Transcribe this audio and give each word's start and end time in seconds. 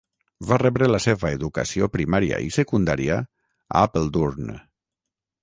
Va 0.51 0.55
rebre 0.61 0.87
la 0.91 0.99
seva 1.03 1.29
educació 1.37 1.89
primària 1.97 2.41
i 2.47 2.49
secundària 2.57 3.19
a 3.29 3.87
Apeldoorn. 3.91 4.53